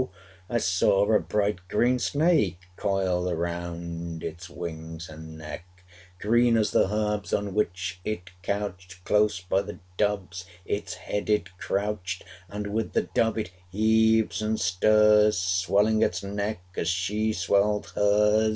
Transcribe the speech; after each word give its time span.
I 0.49 0.57
saw 0.57 1.05
a 1.13 1.19
bright 1.19 1.59
green 1.67 1.99
snake 1.99 2.61
Coiled 2.75 3.31
around 3.31 4.23
its 4.23 4.49
wings 4.49 5.07
and 5.07 5.37
neck. 5.37 5.83
550 6.23 6.27
Green 6.27 6.57
as 6.57 6.71
the 6.71 6.91
herbs 6.91 7.31
on 7.35 7.53
which 7.53 8.01
it 8.03 8.31
couched, 8.41 9.03
Close 9.05 9.41
by 9.41 9.61
the 9.61 9.77
dove's 9.97 10.45
its 10.65 10.95
head 10.95 11.29
it 11.29 11.55
crouched; 11.59 12.23
And 12.49 12.73
with 12.73 12.93
the 12.93 13.09
dove 13.13 13.37
it 13.37 13.51
heaves 13.69 14.41
and 14.41 14.59
stirs, 14.59 15.37
Swelling 15.37 16.01
its 16.01 16.23
neck 16.23 16.61
as 16.75 16.87
she 16.87 17.31
swelled 17.31 17.91
hers! 17.93 18.49